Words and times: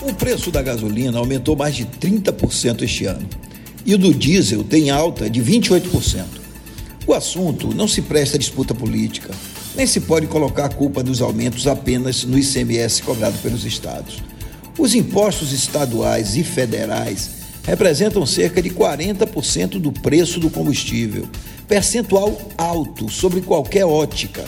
O 0.00 0.12
preço 0.14 0.52
da 0.52 0.62
gasolina 0.62 1.18
aumentou 1.18 1.56
mais 1.56 1.74
de 1.74 1.84
30% 1.84 2.82
este 2.82 3.06
ano 3.06 3.28
e 3.84 3.94
o 3.94 3.98
do 3.98 4.14
diesel 4.14 4.62
tem 4.62 4.90
alta 4.90 5.28
de 5.28 5.42
28%. 5.42 6.24
O 7.04 7.14
assunto 7.14 7.74
não 7.74 7.88
se 7.88 8.02
presta 8.02 8.36
a 8.36 8.38
disputa 8.38 8.74
política, 8.74 9.34
nem 9.74 9.86
se 9.86 10.00
pode 10.00 10.26
colocar 10.26 10.66
a 10.66 10.68
culpa 10.68 11.02
dos 11.02 11.20
aumentos 11.20 11.66
apenas 11.66 12.22
no 12.22 12.38
ICMS 12.38 13.02
cobrado 13.02 13.38
pelos 13.38 13.64
estados. 13.64 14.22
Os 14.78 14.94
impostos 14.94 15.52
estaduais 15.52 16.36
e 16.36 16.44
federais 16.44 17.30
representam 17.64 18.24
cerca 18.24 18.62
de 18.62 18.70
40% 18.70 19.80
do 19.80 19.90
preço 19.90 20.38
do 20.38 20.48
combustível, 20.48 21.28
percentual 21.66 22.40
alto 22.56 23.08
sobre 23.08 23.40
qualquer 23.40 23.84
ótica, 23.84 24.44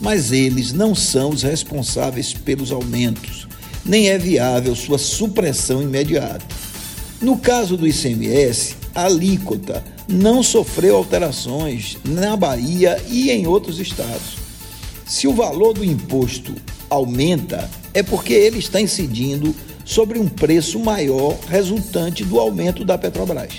mas 0.00 0.32
eles 0.32 0.72
não 0.72 0.94
são 0.94 1.30
os 1.30 1.42
responsáveis 1.42 2.32
pelos 2.32 2.72
aumentos, 2.72 3.46
nem 3.88 4.10
é 4.10 4.18
viável 4.18 4.76
sua 4.76 4.98
supressão 4.98 5.82
imediata. 5.82 6.44
No 7.20 7.38
caso 7.38 7.76
do 7.76 7.86
ICMS, 7.86 8.76
a 8.94 9.06
alíquota 9.06 9.82
não 10.06 10.42
sofreu 10.42 10.96
alterações 10.96 11.96
na 12.04 12.36
Bahia 12.36 13.02
e 13.08 13.30
em 13.30 13.46
outros 13.46 13.80
estados. 13.80 14.36
Se 15.06 15.26
o 15.26 15.32
valor 15.32 15.72
do 15.72 15.84
imposto 15.84 16.54
aumenta, 16.90 17.68
é 17.94 18.02
porque 18.02 18.34
ele 18.34 18.58
está 18.58 18.80
incidindo 18.80 19.54
sobre 19.84 20.18
um 20.18 20.28
preço 20.28 20.78
maior 20.78 21.36
resultante 21.48 22.22
do 22.24 22.38
aumento 22.38 22.84
da 22.84 22.98
Petrobras. 22.98 23.54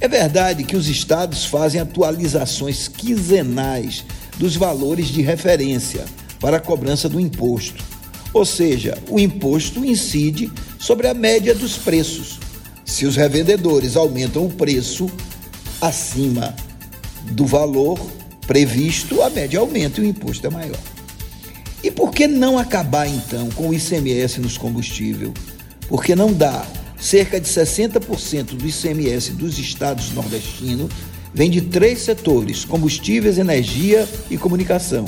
É 0.00 0.08
verdade 0.08 0.64
que 0.64 0.76
os 0.76 0.88
estados 0.88 1.44
fazem 1.44 1.80
atualizações 1.80 2.88
quinzenais 2.88 4.04
dos 4.38 4.56
valores 4.56 5.08
de 5.08 5.20
referência 5.20 6.04
para 6.40 6.56
a 6.56 6.60
cobrança 6.60 7.08
do 7.08 7.20
imposto. 7.20 7.97
Ou 8.32 8.44
seja, 8.44 8.96
o 9.08 9.18
imposto 9.18 9.84
incide 9.84 10.50
sobre 10.78 11.06
a 11.08 11.14
média 11.14 11.54
dos 11.54 11.76
preços 11.76 12.38
se 12.88 13.04
os 13.04 13.16
revendedores 13.16 13.96
aumentam 13.96 14.46
o 14.46 14.50
preço 14.50 15.10
acima 15.78 16.56
do 17.32 17.44
valor 17.44 18.00
previsto, 18.46 19.20
a 19.20 19.28
média 19.28 19.60
aumenta 19.60 20.00
e 20.00 20.04
o 20.04 20.06
imposto 20.06 20.46
é 20.46 20.50
maior. 20.50 20.80
E 21.84 21.90
por 21.90 22.12
que 22.12 22.26
não 22.26 22.58
acabar 22.58 23.06
então 23.06 23.50
com 23.50 23.68
o 23.68 23.74
ICMS 23.74 24.40
nos 24.40 24.56
combustíveis? 24.56 25.30
Porque 25.86 26.16
não 26.16 26.32
dá. 26.32 26.66
Cerca 26.98 27.38
de 27.38 27.46
60% 27.46 28.56
do 28.56 28.66
ICMS 28.66 29.32
dos 29.32 29.58
estados 29.58 30.10
nordestinos 30.12 30.90
vem 31.34 31.50
de 31.50 31.60
três 31.60 32.00
setores: 32.00 32.64
combustíveis, 32.64 33.36
energia 33.36 34.08
e 34.30 34.38
comunicação. 34.38 35.04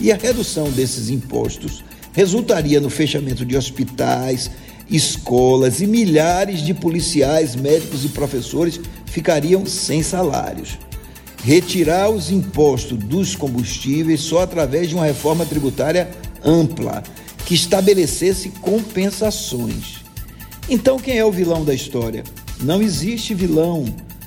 E 0.00 0.10
a 0.10 0.16
redução 0.16 0.70
desses 0.70 1.10
impostos 1.10 1.84
resultaria 2.12 2.80
no 2.80 2.90
fechamento 2.90 3.44
de 3.44 3.56
hospitais, 3.56 4.50
escolas 4.90 5.80
e 5.80 5.86
milhares 5.86 6.60
de 6.60 6.74
policiais, 6.74 7.54
médicos 7.54 8.04
e 8.04 8.08
professores 8.08 8.80
ficariam 9.06 9.64
sem 9.64 10.02
salários. 10.02 10.78
Retirar 11.42 12.10
os 12.10 12.30
impostos 12.30 12.98
dos 12.98 13.34
combustíveis 13.34 14.20
só 14.20 14.40
através 14.40 14.88
de 14.88 14.94
uma 14.94 15.06
reforma 15.06 15.46
tributária 15.46 16.10
ampla, 16.44 17.02
que 17.46 17.54
estabelecesse 17.54 18.50
compensações. 18.60 20.04
Então, 20.68 20.98
quem 20.98 21.18
é 21.18 21.24
o 21.24 21.32
vilão 21.32 21.64
da 21.64 21.74
história? 21.74 22.22
Não 22.60 22.82
existe 22.82 23.34
vilão, 23.34 23.84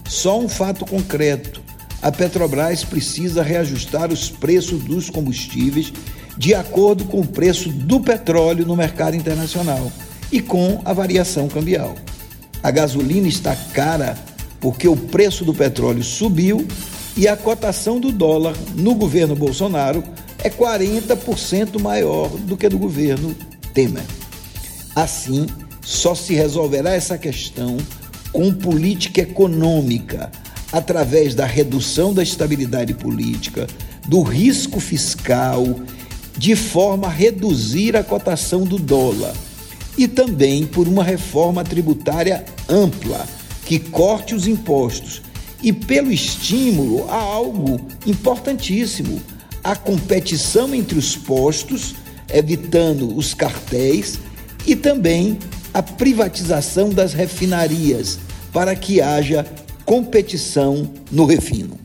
só 0.10 0.40
um 0.40 0.50
fato 0.50 0.86
concreto. 0.86 1.62
A 2.02 2.12
Petrobras 2.12 2.84
precisa 2.84 3.42
reajustar 3.42 4.12
os 4.12 4.30
preços 4.30 4.84
dos 4.84 5.10
combustíveis 5.10 5.94
de 6.38 6.54
acordo 6.54 7.06
com 7.06 7.22
o 7.22 7.28
preço 7.28 7.70
do 7.70 8.00
petróleo 8.00 8.66
no 8.66 8.76
mercado 8.76 9.16
internacional 9.16 9.92
e 10.32 10.42
com 10.42 10.82
a 10.84 10.94
variação 10.94 11.48
cambial. 11.48 11.96
A 12.62 12.72
gasolina 12.72 13.28
está 13.28 13.56
cara 13.56 14.18
porque 14.60 14.88
o 14.88 14.96
preço 14.96 15.44
do 15.44 15.54
petróleo 15.54 16.04
subiu 16.04 16.66
e 17.16 17.28
a 17.28 17.38
cotação 17.38 18.00
do 18.00 18.12
dólar 18.12 18.56
no 18.76 18.96
governo 18.96 19.36
Bolsonaro 19.36 20.04
é 20.44 20.50
40% 20.50 21.80
maior 21.80 22.30
do 22.30 22.58
que 22.58 22.68
do 22.68 22.78
governo 22.78 23.36
Temer. 23.74 24.04
Assim, 24.96 25.48
só 25.82 26.16
se 26.16 26.34
resolverá 26.34 26.94
essa 26.94 27.18
questão 27.18 27.78
com 28.32 28.52
política 28.52 29.22
econômica, 29.22 30.32
através 30.72 31.36
da 31.36 31.46
redução 31.46 32.14
da 32.14 32.24
estabilidade 32.24 32.94
política, 32.94 33.68
do 34.08 34.22
risco 34.22 34.80
fiscal, 34.80 35.64
de 36.38 36.56
forma 36.56 37.08
a 37.08 37.12
reduzir 37.12 37.96
a 37.96 38.04
cotação 38.04 38.64
do 38.64 38.78
dólar 38.78 39.34
e 39.98 40.08
também 40.08 40.66
por 40.66 40.88
uma 40.88 41.04
reforma 41.04 41.64
tributária 41.64 42.44
ampla 42.68 43.26
que 43.66 43.80
corte 43.80 44.34
os 44.34 44.48
impostos 44.48 45.22
e 45.62 45.72
pelo 45.72 46.12
estímulo 46.12 47.10
a 47.10 47.16
algo 47.16 47.80
importantíssimo, 48.06 49.22
a 49.64 49.76
competição 49.76 50.76
entre 50.76 51.00
os 51.00 51.16
postos, 51.16 51.96
evitando 52.32 53.16
os 53.16 53.34
cartéis 53.34 54.20
e 54.66 54.76
também 54.76 55.40
a 55.74 55.82
privatização 55.82 56.90
das 56.90 57.14
refinarias 57.14 58.20
para 58.52 58.76
que 58.76 59.02
haja 59.02 59.46
competição 59.86 60.92
no 61.12 61.26
refino. 61.26 61.83